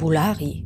[0.00, 0.64] Fabulari.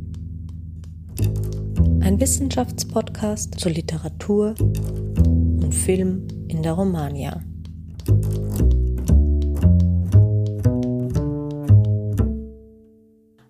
[2.03, 7.43] Ein Wissenschaftspodcast zur Literatur und Film in der Romagna.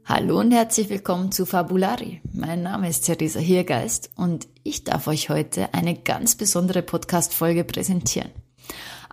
[0.06, 2.22] Hallo und herzlich willkommen zu Fabulari.
[2.32, 8.30] Mein Name ist Theresa Hiergeist und ich darf euch heute eine ganz besondere Podcast-Folge präsentieren.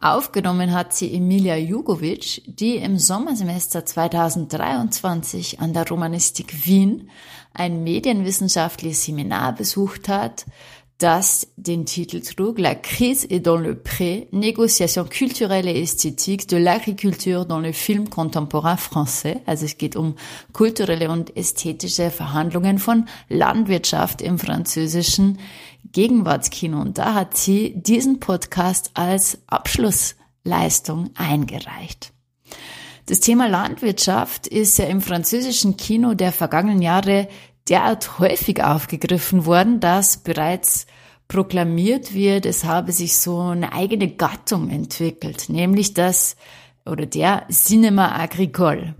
[0.03, 7.11] Aufgenommen hat sie Emilia Jugovic, die im Sommersemester 2023 an der Romanistik Wien
[7.53, 10.47] ein medienwissenschaftliches Seminar besucht hat,
[10.97, 16.57] das den Titel trug La crise est dans le pré, négociation culturelle et esthétique de
[16.57, 19.41] l'agriculture dans le film contemporain français.
[19.45, 20.15] Also es geht um
[20.53, 25.39] kulturelle und ästhetische Verhandlungen von Landwirtschaft im französischen
[25.91, 26.79] Gegenwartskino.
[26.79, 32.13] Und da hat sie diesen Podcast als Abschlussleistung eingereicht.
[33.07, 37.27] Das Thema Landwirtschaft ist ja im französischen Kino der vergangenen Jahre
[37.67, 40.85] derart häufig aufgegriffen worden, dass bereits
[41.27, 46.35] proklamiert wird, es habe sich so eine eigene Gattung entwickelt, nämlich das
[46.85, 48.95] oder der Cinema Agricole.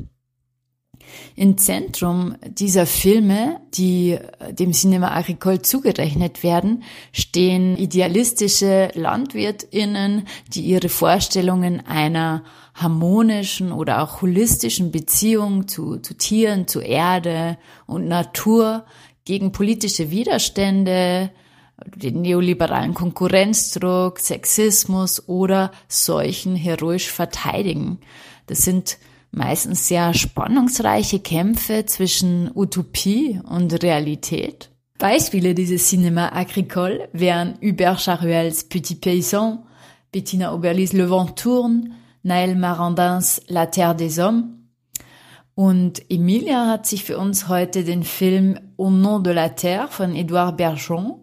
[1.36, 4.18] Im Zentrum dieser Filme, die
[4.52, 14.22] dem Cinema Agricole zugerechnet werden, stehen idealistische Landwirtinnen, die ihre Vorstellungen einer harmonischen oder auch
[14.22, 18.86] holistischen Beziehung zu, zu Tieren, zu Erde und Natur
[19.26, 21.32] gegen politische Widerstände,
[21.96, 28.00] den neoliberalen Konkurrenzdruck, Sexismus oder Seuchen heroisch verteidigen.
[28.48, 28.98] Das sind
[29.32, 34.70] meistens sehr spannungsreiche Kämpfe zwischen Utopie und Realität.
[34.98, 39.64] Beispiele dieses Cinema agricole wären Hubert Charuels Petit Paysan,
[40.12, 41.92] Bettina Oberlis Le Vent Tourne,
[42.24, 44.44] Naël Marandins La Terre des Hommes.
[45.56, 50.16] Und Emilia hat sich für uns heute den Film Au nom de la Terre von
[50.16, 51.16] Edouard Bergeon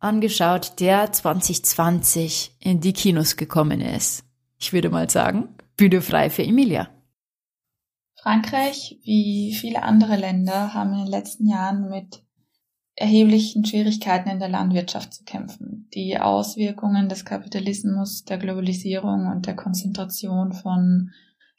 [0.00, 4.24] angeschaut, der 2020 in die Kinos gekommen ist.
[4.58, 6.88] Ich würde mal sagen, Bühne frei für Emilia.
[8.22, 12.22] Frankreich, wie viele andere Länder, haben in den letzten Jahren mit
[12.94, 15.88] erheblichen Schwierigkeiten in der Landwirtschaft zu kämpfen.
[15.92, 21.10] Die Auswirkungen des Kapitalismus, der Globalisierung und der Konzentration von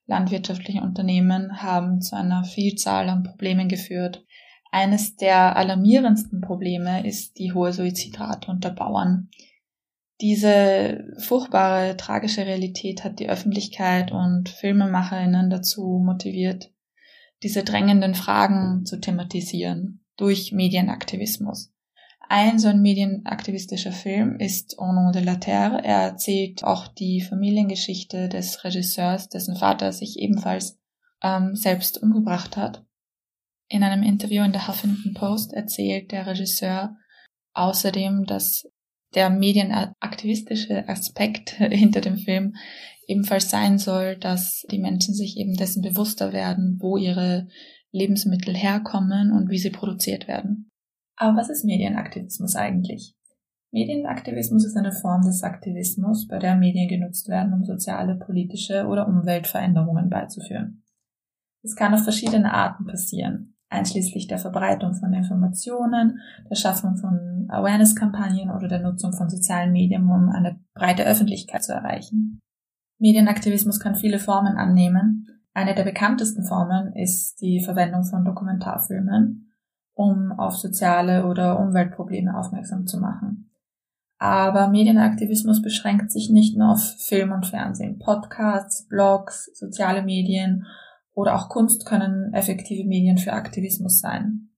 [0.05, 4.23] landwirtschaftlichen Unternehmen haben zu einer Vielzahl an Problemen geführt.
[4.71, 9.29] Eines der alarmierendsten Probleme ist die hohe Suizidrate unter Bauern.
[10.21, 16.71] Diese furchtbare, tragische Realität hat die Öffentlichkeit und Filmemacherinnen dazu motiviert,
[17.41, 21.73] diese drängenden Fragen zu thematisieren durch Medienaktivismus.
[22.29, 25.83] Ein so ein medienaktivistischer Film ist Au de la Terre.
[25.83, 30.79] Er erzählt auch die Familiengeschichte des Regisseurs, dessen Vater sich ebenfalls
[31.21, 32.85] ähm, selbst umgebracht hat.
[33.67, 36.95] In einem Interview in der Huffington Post erzählt der Regisseur
[37.53, 38.67] außerdem, dass
[39.15, 42.55] der medienaktivistische Aspekt hinter dem Film
[43.07, 47.47] ebenfalls sein soll, dass die Menschen sich eben dessen bewusster werden, wo ihre
[47.91, 50.71] Lebensmittel herkommen und wie sie produziert werden.
[51.15, 53.13] Aber was ist Medienaktivismus eigentlich?
[53.71, 59.07] Medienaktivismus ist eine Form des Aktivismus, bei der Medien genutzt werden, um soziale, politische oder
[59.07, 60.83] Umweltveränderungen beizuführen.
[61.63, 66.19] Es kann auf verschiedene Arten passieren einschließlich der Verbreitung von Informationen,
[66.49, 71.73] der Schaffung von Awareness-Kampagnen oder der Nutzung von sozialen Medien, um eine breite Öffentlichkeit zu
[71.73, 72.39] erreichen.
[72.99, 75.27] Medienaktivismus kann viele Formen annehmen.
[75.53, 79.51] Eine der bekanntesten Formen ist die Verwendung von Dokumentarfilmen,
[79.93, 83.49] um auf soziale oder Umweltprobleme aufmerksam zu machen.
[84.19, 87.99] Aber Medienaktivismus beschränkt sich nicht nur auf Film und Fernsehen.
[87.99, 90.65] Podcasts, Blogs, soziale Medien
[91.13, 94.49] oder auch Kunst können effektive Medien für Aktivismus sein.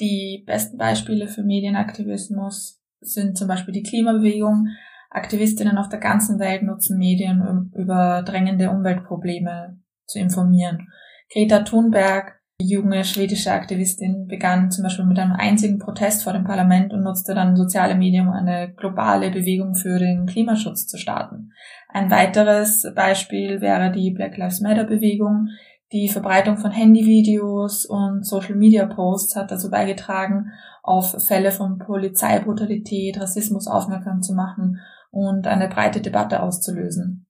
[0.00, 4.68] Die besten Beispiele für Medienaktivismus sind zum Beispiel die Klimabewegung.
[5.10, 10.88] Aktivistinnen auf der ganzen Welt nutzen Medien, um über drängende Umweltprobleme zu informieren.
[11.32, 16.92] Greta Thunberg, junge schwedische Aktivistin, begann zum Beispiel mit einem einzigen Protest vor dem Parlament
[16.92, 21.52] und nutzte dann soziale Medien, um eine globale Bewegung für den Klimaschutz zu starten.
[21.88, 25.48] Ein weiteres Beispiel wäre die Black Lives Matter Bewegung.
[25.92, 30.52] Die Verbreitung von Handyvideos und Social Media Posts hat dazu beigetragen,
[30.82, 34.78] auf Fälle von Polizeibrutalität, Rassismus aufmerksam zu machen
[35.10, 37.26] und eine breite Debatte auszulösen.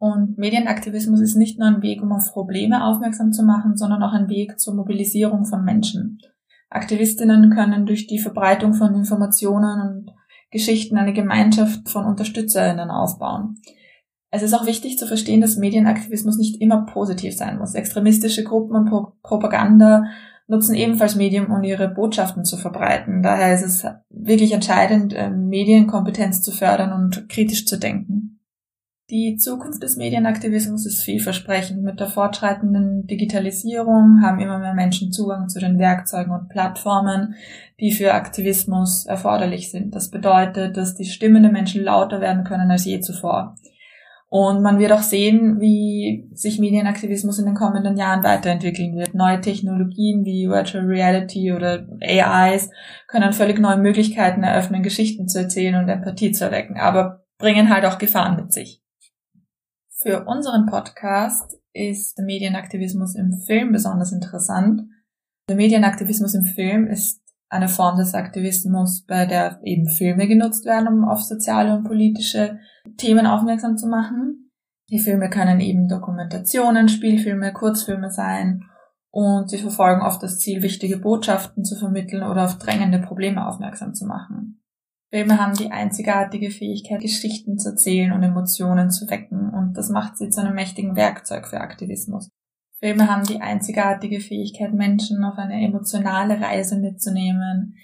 [0.00, 4.14] Und Medienaktivismus ist nicht nur ein Weg, um auf Probleme aufmerksam zu machen, sondern auch
[4.14, 6.18] ein Weg zur Mobilisierung von Menschen.
[6.70, 10.10] Aktivistinnen können durch die Verbreitung von Informationen und
[10.50, 13.58] Geschichten eine Gemeinschaft von Unterstützerinnen aufbauen.
[14.30, 17.74] Es ist auch wichtig zu verstehen, dass Medienaktivismus nicht immer positiv sein muss.
[17.74, 20.04] Extremistische Gruppen und Pro Propaganda
[20.46, 23.22] nutzen ebenfalls Medien, um ihre Botschaften zu verbreiten.
[23.22, 28.29] Daher ist es wirklich entscheidend, ähm, Medienkompetenz zu fördern und kritisch zu denken.
[29.10, 31.82] Die Zukunft des Medienaktivismus ist vielversprechend.
[31.82, 37.34] Mit der fortschreitenden Digitalisierung haben immer mehr Menschen Zugang zu den Werkzeugen und Plattformen,
[37.80, 39.96] die für Aktivismus erforderlich sind.
[39.96, 43.56] Das bedeutet, dass die Stimmen der Menschen lauter werden können als je zuvor.
[44.28, 49.12] Und man wird auch sehen, wie sich Medienaktivismus in den kommenden Jahren weiterentwickeln wird.
[49.12, 52.70] Neue Technologien wie Virtual Reality oder AIs
[53.08, 57.84] können völlig neue Möglichkeiten eröffnen, Geschichten zu erzählen und Empathie zu erwecken, aber bringen halt
[57.84, 58.80] auch Gefahren mit sich.
[60.02, 64.84] Für unseren Podcast ist Medienaktivismus im Film besonders interessant.
[65.50, 67.20] Der Medienaktivismus im Film ist
[67.50, 72.60] eine Form des Aktivismus, bei der eben Filme genutzt werden, um auf soziale und politische
[72.96, 74.50] Themen aufmerksam zu machen.
[74.88, 78.62] Die Filme können eben Dokumentationen, Spielfilme, Kurzfilme sein
[79.10, 83.92] und sie verfolgen oft das Ziel, wichtige Botschaften zu vermitteln oder auf drängende Probleme aufmerksam
[83.92, 84.59] zu machen.
[85.10, 90.16] Filme haben die einzigartige Fähigkeit, Geschichten zu erzählen und Emotionen zu wecken und das macht
[90.16, 92.30] sie zu einem mächtigen Werkzeug für Aktivismus.
[92.78, 97.76] Filme haben die einzigartige Fähigkeit, Menschen auf eine emotionale Reise mitzunehmen.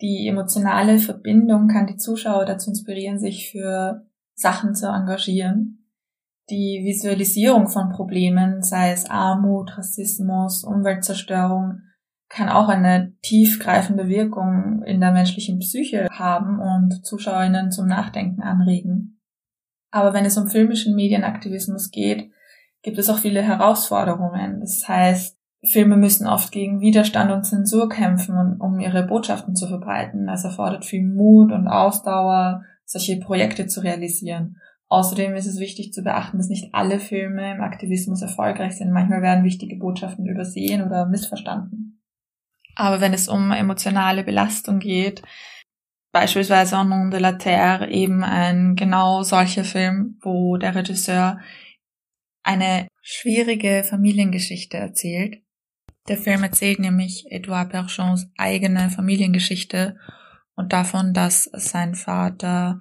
[0.00, 4.04] Die emotionale Verbindung kann die Zuschauer dazu inspirieren, sich für
[4.34, 5.88] Sachen zu engagieren.
[6.50, 11.80] Die Visualisierung von Problemen, sei es Armut, Rassismus, Umweltzerstörung,
[12.32, 19.20] kann auch eine tiefgreifende Wirkung in der menschlichen Psyche haben und Zuschauerinnen zum Nachdenken anregen.
[19.90, 22.30] Aber wenn es um filmischen Medienaktivismus geht,
[22.80, 24.60] gibt es auch viele Herausforderungen.
[24.60, 30.26] Das heißt, Filme müssen oft gegen Widerstand und Zensur kämpfen, um ihre Botschaften zu verbreiten.
[30.26, 34.56] Das erfordert viel Mut und Ausdauer, solche Projekte zu realisieren.
[34.88, 38.90] Außerdem ist es wichtig zu beachten, dass nicht alle Filme im Aktivismus erfolgreich sind.
[38.90, 42.01] Manchmal werden wichtige Botschaften übersehen oder missverstanden.
[42.74, 45.22] Aber wenn es um emotionale Belastung geht,
[46.12, 51.40] beispielsweise Nom de la Terre, eben ein genau solcher Film, wo der Regisseur
[52.42, 55.42] eine schwierige Familiengeschichte erzählt.
[56.08, 59.96] Der Film erzählt nämlich Edouard Bergeons eigene Familiengeschichte
[60.54, 62.80] und davon, dass sein Vater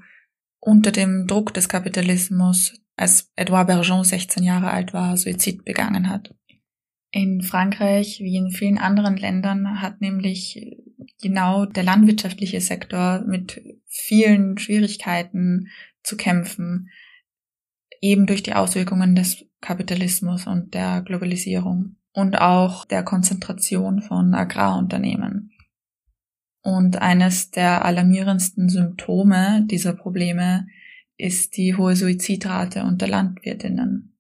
[0.60, 6.34] unter dem Druck des Kapitalismus, als Edouard Bergeon 16 Jahre alt war, Suizid begangen hat.
[7.12, 10.78] In Frankreich wie in vielen anderen Ländern hat nämlich
[11.22, 15.68] genau der landwirtschaftliche Sektor mit vielen Schwierigkeiten
[16.04, 16.90] zu kämpfen,
[18.00, 25.52] eben durch die Auswirkungen des Kapitalismus und der Globalisierung und auch der Konzentration von Agrarunternehmen.
[26.64, 30.68] Und eines der alarmierendsten Symptome dieser Probleme
[31.18, 34.11] ist die hohe Suizidrate unter Landwirtinnen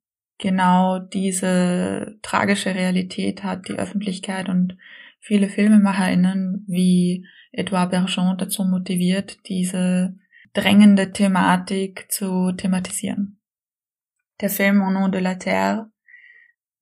[0.41, 4.77] genau diese tragische Realität hat die Öffentlichkeit und
[5.21, 10.15] viele FilmemacherInnen wie Edouard Bergeon dazu motiviert, diese
[10.53, 13.39] drängende Thematik zu thematisieren.
[14.41, 15.91] Der Film Au nom de la Terre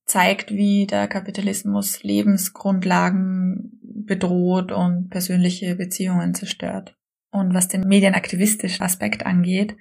[0.06, 6.96] zeigt, wie der Kapitalismus Lebensgrundlagen bedroht und persönliche Beziehungen zerstört.
[7.30, 9.76] Und was den medienaktivistischen Aspekt angeht,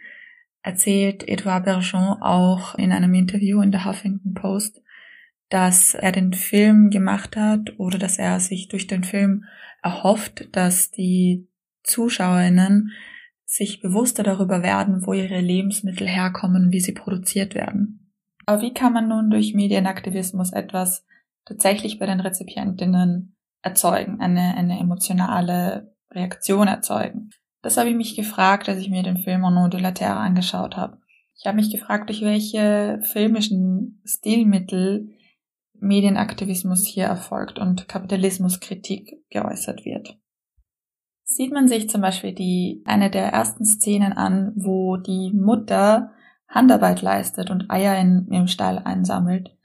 [0.62, 4.82] erzählt Edouard Bergeon auch in einem Interview in der Huffington Post,
[5.50, 9.46] dass er den Film gemacht hat oder dass er sich durch den Film
[9.82, 11.48] erhofft, dass die
[11.84, 12.92] Zuschauerinnen
[13.46, 18.13] sich bewusster darüber werden, wo ihre Lebensmittel herkommen, wie sie produziert werden.
[18.46, 21.06] Aber wie kann man nun durch Medienaktivismus etwas
[21.46, 27.32] tatsächlich bei den Rezipientinnen erzeugen, eine, eine emotionale Reaktion erzeugen?
[27.62, 30.78] Das habe ich mich gefragt, als ich mir den Film Mono de la Terre angeschaut
[30.78, 30.98] habe.
[31.38, 35.10] Ich habe mich gefragt, durch welche filmischen Stilmittel
[35.80, 40.18] Medienaktivismus hier erfolgt und Kapitalismuskritik geäußert wird.
[41.24, 46.12] Sieht man sich zum Beispiel die, eine der ersten Szenen an, wo die Mutter
[46.48, 49.56] Handarbeit leistet und Eier in, im Stall einsammelt,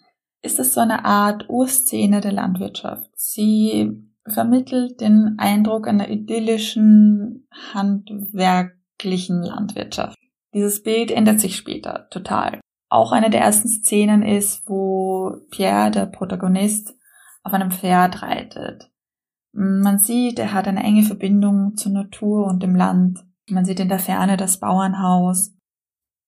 [0.43, 3.11] ist es so eine Art Urszene der Landwirtschaft.
[3.15, 10.19] Sie vermittelt den Eindruck einer idyllischen, handwerklichen Landwirtschaft.
[10.55, 12.61] Dieses Bild ändert sich später total.
[12.89, 16.95] Auch eine der ersten Szenen ist, wo Pierre, der Protagonist,
[17.43, 18.91] auf einem Pferd reitet.
[19.53, 23.25] Man sieht, er hat eine enge Verbindung zur Natur und dem Land.
[23.49, 25.55] Man sieht in der Ferne das Bauernhaus.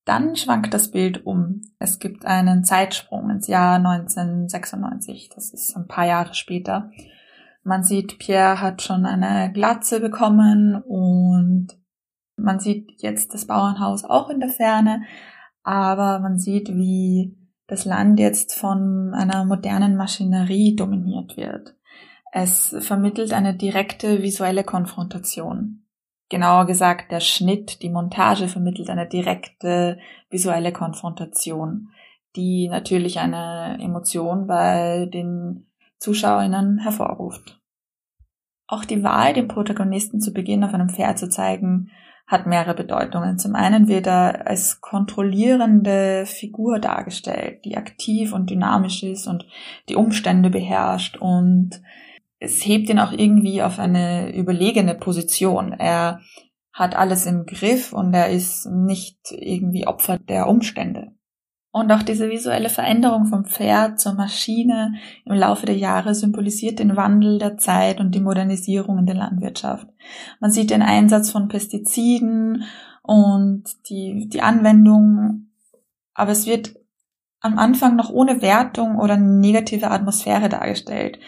[0.04, 1.62] Dann schwankt das Bild um.
[1.78, 5.30] Es gibt einen Zeitsprung ins Jahr 1996.
[5.34, 6.90] Das ist ein paar Jahre später.
[7.66, 11.66] Man sieht, Pierre hat schon eine Glatze bekommen und
[12.36, 15.02] man sieht jetzt das Bauernhaus auch in der Ferne,
[15.64, 21.74] aber man sieht, wie das Land jetzt von einer modernen Maschinerie dominiert wird.
[22.30, 25.88] Es vermittelt eine direkte visuelle Konfrontation.
[26.28, 29.98] Genauer gesagt, der Schnitt, die Montage vermittelt eine direkte
[30.30, 31.88] visuelle Konfrontation,
[32.36, 35.66] die natürlich eine Emotion bei den
[35.98, 37.60] Zuschauerinnen hervorruft.
[38.68, 41.90] Auch die Wahl, den Protagonisten zu Beginn auf einem Pferd zu zeigen,
[42.26, 43.38] hat mehrere Bedeutungen.
[43.38, 49.46] Zum einen wird er als kontrollierende Figur dargestellt, die aktiv und dynamisch ist und
[49.88, 51.80] die Umstände beherrscht und
[52.38, 55.72] es hebt ihn auch irgendwie auf eine überlegene Position.
[55.72, 56.20] Er
[56.72, 61.15] hat alles im Griff und er ist nicht irgendwie Opfer der Umstände.
[61.76, 64.94] Und auch diese visuelle Veränderung vom Pferd zur Maschine
[65.26, 69.86] im Laufe der Jahre symbolisiert den Wandel der Zeit und die Modernisierung in der Landwirtschaft.
[70.40, 72.64] Man sieht den Einsatz von Pestiziden
[73.02, 75.48] und die, die Anwendung,
[76.14, 76.76] aber es wird
[77.40, 81.18] am Anfang noch ohne Wertung oder negative Atmosphäre dargestellt.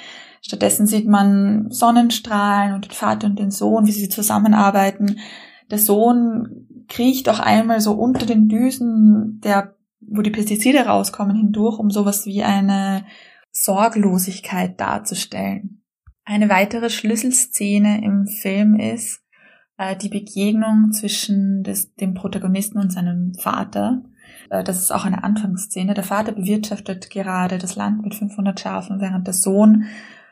[0.40, 5.18] Stattdessen sieht man Sonnenstrahlen und den Vater und den Sohn, wie sie zusammenarbeiten.
[5.70, 11.78] Der Sohn kriecht auch einmal so unter den Düsen der wo die Pestizide rauskommen, hindurch,
[11.78, 13.04] um sowas wie eine
[13.50, 15.82] Sorglosigkeit darzustellen.
[16.24, 19.22] Eine weitere Schlüsselszene im Film ist
[19.78, 24.02] äh, die Begegnung zwischen des, dem Protagonisten und seinem Vater.
[24.50, 25.94] Äh, das ist auch eine Anfangsszene.
[25.94, 29.84] Der Vater bewirtschaftet gerade das Land mit 500 Schafen, während der Sohn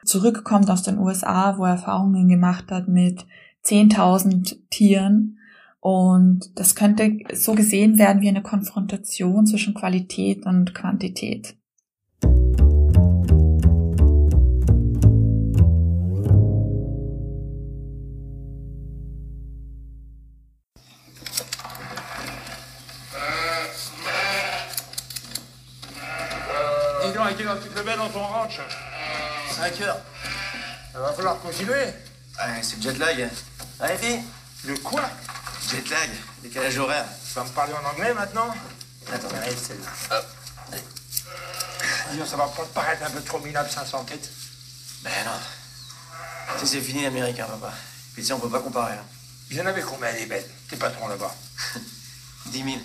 [0.04, 3.26] zurückkommt aus den USA, wo er Erfahrungen gemacht hat mit
[3.64, 5.38] 10.000 Tieren
[5.86, 11.54] und das könnte so gesehen werden wie eine Konfrontation zwischen Qualität und Quantität.
[27.96, 28.60] Dans ton ranch
[29.48, 29.96] 5 heures.
[30.92, 31.94] Il va falloir continuer.
[32.36, 33.16] Ouais, c'est le jet lag.
[33.80, 34.20] Allez, fille
[34.66, 35.02] Le quoi
[35.68, 36.10] Jet lag,
[36.42, 37.06] décalage horaire.
[37.26, 38.54] Tu vas me parler en anglais maintenant?
[39.12, 40.16] Attends, allez, celle-là.
[40.16, 40.26] Hop.
[40.72, 40.82] Allez.
[42.12, 44.30] Dis donc, ça va pas te paraître un peu trop minable 500 têtes
[45.02, 45.32] Ben non.
[46.54, 47.72] Tu sais, c'est fini l'américain, papa.
[48.14, 48.94] Puis tu sais, on peut pas comparer.
[48.94, 49.04] Hein.
[49.50, 50.50] Ils en avaient combien les bêtes?
[50.68, 51.34] Tes patrons là-bas
[52.46, 52.76] 10 000.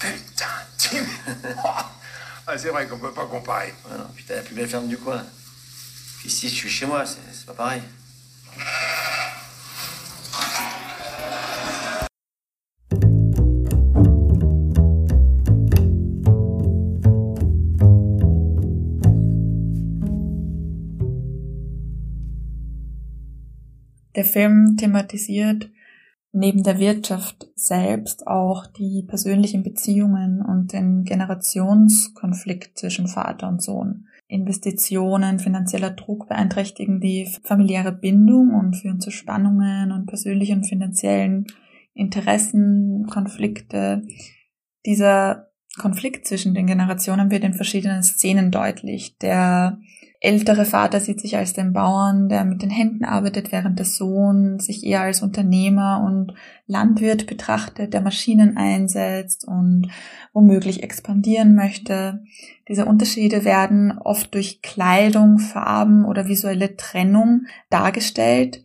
[0.00, 0.46] Putain,
[0.78, 1.04] 10 000
[2.46, 3.72] Ah, c'est vrai qu'on peut pas comparer.
[4.16, 5.24] Puis t'as la plus belle ferme du coin.
[6.18, 7.82] Puis ici, je suis chez moi, c'est pas pareil.
[24.14, 25.70] Der Film thematisiert
[26.32, 34.08] neben der Wirtschaft selbst auch die persönlichen Beziehungen und den Generationskonflikt zwischen Vater und Sohn.
[34.28, 41.46] Investitionen, finanzieller Druck beeinträchtigen die familiäre Bindung und führen zu Spannungen und persönlichen und finanziellen
[41.92, 44.02] Interessen, Konflikte.
[44.86, 49.18] Dieser Konflikt zwischen den Generationen wird in verschiedenen Szenen deutlich.
[49.18, 49.78] Der
[50.22, 54.60] ältere Vater sieht sich als den Bauern, der mit den Händen arbeitet, während der Sohn
[54.60, 56.32] sich eher als Unternehmer und
[56.66, 59.90] Landwirt betrachtet, der Maschinen einsetzt und
[60.32, 62.22] womöglich expandieren möchte.
[62.68, 68.62] Diese Unterschiede werden oft durch Kleidung, Farben oder visuelle Trennung dargestellt.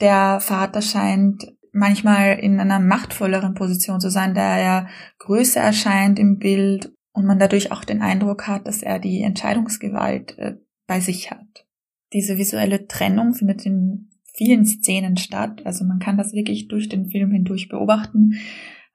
[0.00, 4.88] Der Vater scheint manchmal in einer machtvolleren Position zu sein, da er
[5.20, 10.36] größer erscheint im Bild und man dadurch auch den Eindruck hat, dass er die Entscheidungsgewalt
[10.36, 10.56] äh,
[10.86, 11.64] bei sich hat.
[12.12, 17.08] Diese visuelle Trennung findet in vielen Szenen statt, also man kann das wirklich durch den
[17.08, 18.34] Film hindurch beobachten.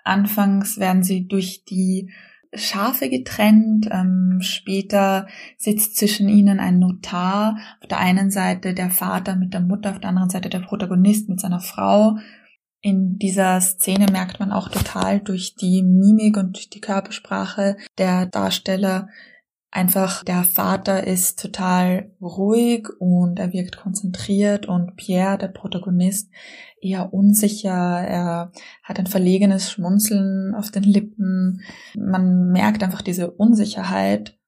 [0.04, 2.12] Anfangs werden sie durch die
[2.54, 9.36] Schafe getrennt, ähm, später sitzt zwischen ihnen ein Notar, auf der einen Seite der Vater
[9.36, 12.18] mit der Mutter, auf der anderen Seite der Protagonist mit seiner Frau.
[12.82, 18.26] In dieser Szene merkt man auch total durch die Mimik und durch die Körpersprache der
[18.26, 19.10] Darsteller,
[19.72, 26.32] einfach der Vater ist total ruhig und er wirkt konzentriert und Pierre, der Protagonist,
[26.82, 27.70] eher unsicher.
[27.70, 28.52] Er
[28.84, 31.62] hat ein verlegenes Schmunzeln auf den Lippen.
[31.96, 34.39] Man merkt einfach diese Unsicherheit.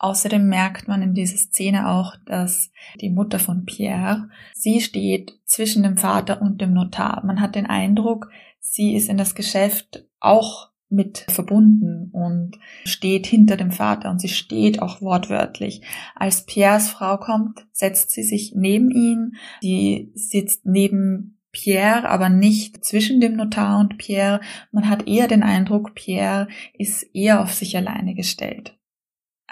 [0.00, 5.82] Außerdem merkt man in dieser Szene auch, dass die Mutter von Pierre, sie steht zwischen
[5.82, 7.22] dem Vater und dem Notar.
[7.26, 12.52] Man hat den Eindruck, sie ist in das Geschäft auch mit verbunden und
[12.86, 15.82] steht hinter dem Vater und sie steht auch wortwörtlich.
[16.14, 22.86] Als Pierres Frau kommt, setzt sie sich neben ihn, sie sitzt neben Pierre, aber nicht
[22.86, 24.40] zwischen dem Notar und Pierre.
[24.72, 28.79] Man hat eher den Eindruck, Pierre ist eher auf sich alleine gestellt.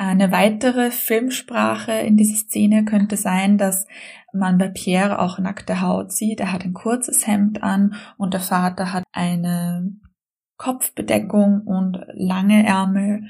[0.01, 3.85] Eine weitere Filmsprache in dieser Szene könnte sein, dass
[4.33, 6.39] man bei Pierre auch nackte Haut sieht.
[6.39, 9.93] Er hat ein kurzes Hemd an und der Vater hat eine
[10.57, 13.25] Kopfbedeckung und lange Ärmel.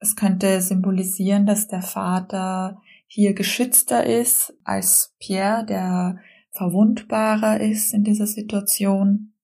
[0.00, 6.18] Es könnte symbolisieren, dass der Vater hier geschützter ist als Pierre, der
[6.50, 9.34] verwundbarer ist in dieser Situation.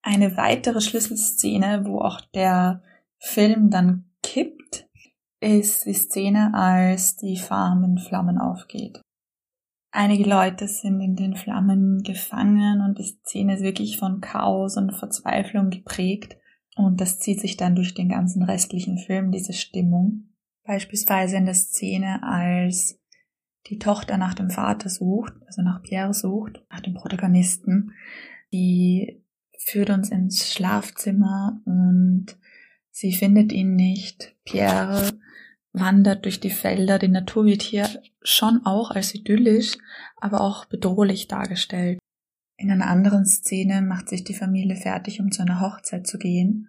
[0.00, 2.84] Eine weitere Schlüsselszene, wo auch der
[3.18, 4.83] Film dann kippt,
[5.44, 9.00] ist die Szene, als die Farm in Flammen aufgeht.
[9.90, 14.92] Einige Leute sind in den Flammen gefangen und die Szene ist wirklich von Chaos und
[14.92, 16.36] Verzweiflung geprägt.
[16.76, 20.30] Und das zieht sich dann durch den ganzen restlichen Film, diese Stimmung.
[20.64, 23.00] Beispielsweise in der Szene, als
[23.68, 27.92] die Tochter nach dem Vater sucht, also nach Pierre sucht, nach dem Protagonisten,
[28.52, 29.22] die
[29.58, 32.36] führt uns ins Schlafzimmer und
[32.90, 34.34] sie findet ihn nicht.
[34.44, 35.12] Pierre
[35.74, 36.98] wandert durch die Felder.
[36.98, 37.88] Die Natur wird hier
[38.22, 39.76] schon auch als idyllisch,
[40.16, 41.98] aber auch bedrohlich dargestellt.
[42.56, 46.68] In einer anderen Szene macht sich die Familie fertig, um zu einer Hochzeit zu gehen.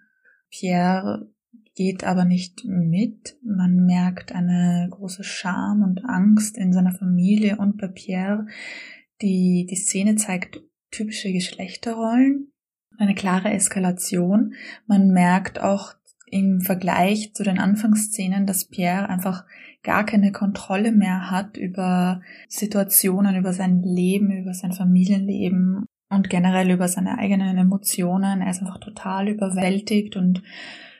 [0.50, 1.30] Pierre
[1.76, 3.38] geht aber nicht mit.
[3.44, 8.48] Man merkt eine große Scham und Angst in seiner Familie und bei Pierre.
[9.22, 12.52] Die, die Szene zeigt typische Geschlechterrollen,
[12.98, 14.56] eine klare Eskalation.
[14.88, 15.94] Man merkt auch
[16.36, 19.46] im Vergleich zu den Anfangsszenen, dass Pierre einfach
[19.84, 26.72] gar keine Kontrolle mehr hat über Situationen, über sein Leben, über sein Familienleben und generell
[26.72, 28.42] über seine eigenen Emotionen.
[28.42, 30.44] Er ist einfach total überwältigt und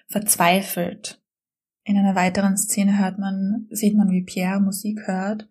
[0.08, 1.22] verzweifelt.
[1.84, 5.50] In einer weiteren Szene hört man, sieht man, wie Pierre Musik hört.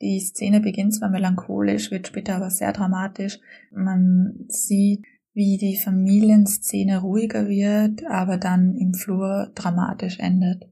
[0.00, 3.40] Die Szene beginnt zwar melancholisch, wird später aber sehr dramatisch.
[3.72, 10.70] Man sieht, wie die Familienszene ruhiger wird, aber dann im Flur dramatisch endet.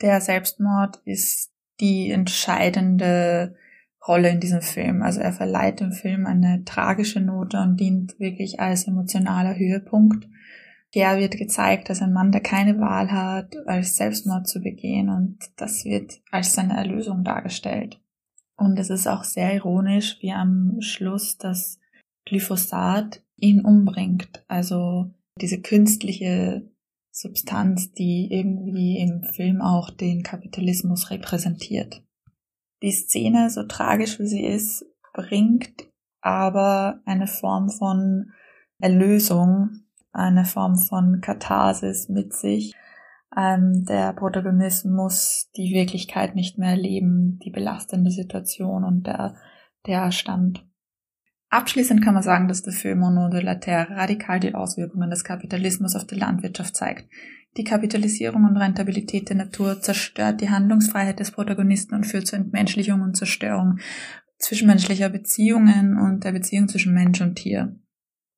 [0.00, 3.54] Der Selbstmord ist die entscheidende
[4.06, 5.02] Rolle in diesem Film.
[5.02, 10.26] Also er verleiht dem Film eine tragische Note und dient wirklich als emotionaler Höhepunkt.
[10.90, 15.38] Pierre wird gezeigt als ein Mann, der keine Wahl hat, als Selbstmord zu begehen und
[15.56, 18.00] das wird als seine Erlösung dargestellt.
[18.56, 21.78] Und es ist auch sehr ironisch, wie am Schluss das
[22.24, 24.44] Glyphosat ihn umbringt.
[24.48, 26.68] Also diese künstliche
[27.10, 32.02] Substanz, die irgendwie im Film auch den Kapitalismus repräsentiert.
[32.82, 35.88] Die Szene, so tragisch wie sie ist, bringt
[36.20, 38.32] aber eine Form von
[38.78, 39.80] Erlösung,
[40.12, 42.74] eine Form von Katharsis mit sich.
[43.36, 49.34] Ähm, der Protagonist muss die Wirklichkeit nicht mehr erleben, die belastende Situation und der,
[49.86, 50.64] der Stand.
[51.50, 55.24] Abschließend kann man sagen, dass der Film Mono de la Terre radikal die Auswirkungen des
[55.24, 57.08] Kapitalismus auf die Landwirtschaft zeigt.
[57.56, 63.00] Die Kapitalisierung und Rentabilität der Natur zerstört die Handlungsfreiheit des Protagonisten und führt zur Entmenschlichung
[63.00, 63.78] und Zerstörung
[64.38, 67.74] zwischenmenschlicher Beziehungen und der Beziehung zwischen Mensch und Tier.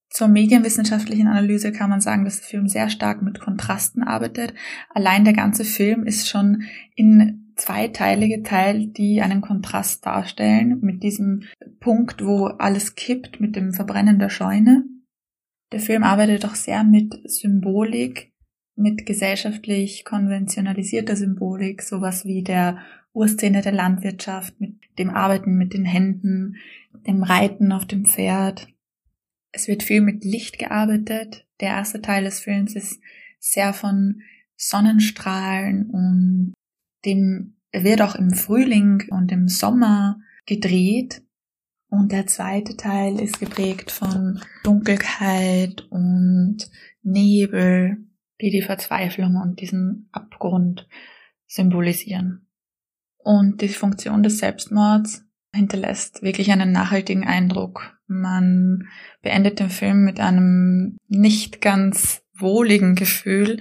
[0.08, 4.54] Zur medienwissenschaftlichen Analyse kann man sagen, dass der Film sehr stark mit Kontrasten arbeitet.
[4.92, 6.62] Allein der ganze Film ist schon
[6.96, 11.44] in zwei Teile geteilt, die einen Kontrast darstellen mit diesem
[11.78, 14.84] Punkt, wo alles kippt, mit dem Verbrennen der Scheune.
[15.72, 18.32] Der Film arbeitet auch sehr mit Symbolik,
[18.76, 22.78] mit gesellschaftlich konventionalisierter Symbolik, sowas wie der
[23.12, 26.56] Urszene der Landwirtschaft, mit dem Arbeiten mit den Händen,
[27.06, 28.68] dem Reiten auf dem Pferd.
[29.52, 31.46] Es wird viel mit Licht gearbeitet.
[31.60, 33.00] Der erste Teil des Films ist
[33.38, 34.22] sehr von
[34.56, 36.54] Sonnenstrahlen und
[37.04, 41.22] dem wird auch im Frühling und im Sommer gedreht.
[41.88, 46.58] Und der zweite Teil ist geprägt von Dunkelheit und
[47.02, 47.98] Nebel,
[48.40, 50.88] die die Verzweiflung und diesen Abgrund
[51.46, 52.46] symbolisieren.
[53.18, 57.98] Und die Funktion des Selbstmords hinterlässt wirklich einen nachhaltigen Eindruck.
[58.06, 58.88] Man
[59.22, 63.60] beendet den Film mit einem nicht ganz wohligen Gefühl,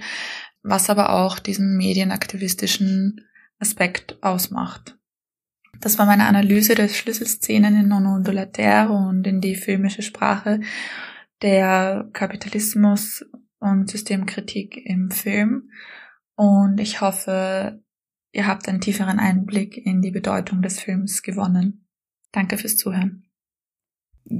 [0.62, 3.26] was aber auch diesen medienaktivistischen
[3.60, 4.98] Aspekt ausmacht.
[5.80, 10.60] Das war meine Analyse der Schlüsselszenen in Non Ondulatere und in die filmische Sprache
[11.42, 13.24] der Kapitalismus
[13.60, 15.70] und Systemkritik im Film.
[16.34, 17.82] Und ich hoffe,
[18.32, 21.86] ihr habt einen tieferen Einblick in die Bedeutung des Films gewonnen.
[22.32, 23.29] Danke fürs Zuhören.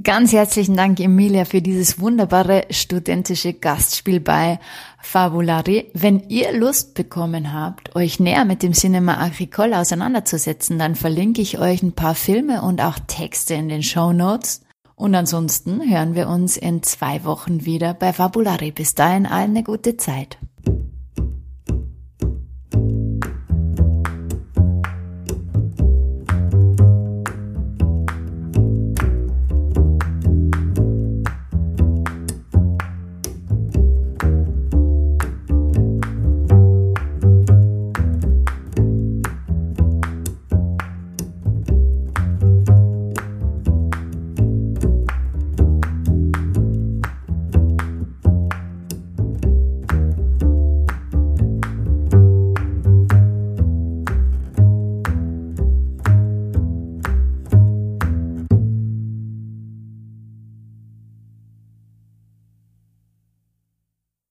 [0.04, 4.60] Ganz herzlichen Dank, Emilia, für dieses wunderbare studentische Gastspiel bei
[5.00, 5.90] Fabulari.
[5.94, 11.58] Wenn ihr Lust bekommen habt, euch näher mit dem Cinema Agricole auseinanderzusetzen, dann verlinke ich
[11.58, 14.60] euch ein paar Filme und auch Texte in den Show Notes.
[14.94, 18.70] Und ansonsten hören wir uns in zwei Wochen wieder bei Fabulari.
[18.70, 20.38] Bis dahin allen eine gute Zeit.